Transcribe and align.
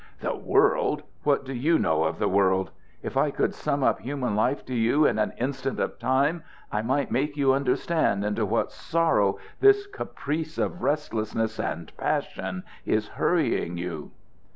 "The 0.21 0.35
world! 0.35 1.03
What 1.21 1.45
do 1.45 1.53
you 1.53 1.77
know 1.77 2.05
of 2.05 2.17
the 2.17 2.27
world? 2.27 2.71
If 3.03 3.15
I 3.15 3.29
could 3.29 3.53
sum 3.53 3.83
up 3.83 3.99
human 3.99 4.35
life 4.35 4.65
to 4.65 4.73
you 4.73 5.05
in 5.05 5.19
an 5.19 5.31
instant 5.37 5.79
of 5.79 5.99
time, 5.99 6.41
I 6.71 6.81
might 6.81 7.11
make 7.11 7.37
you 7.37 7.53
understand 7.53 8.25
into 8.25 8.43
what 8.43 8.71
sorrow 8.71 9.37
this 9.59 9.85
caprice 9.85 10.57
of 10.57 10.81
restlessness 10.81 11.59
and 11.59 11.95
passion 11.97 12.63
is 12.83 13.09
hurrying 13.09 13.77
you." 13.77 14.09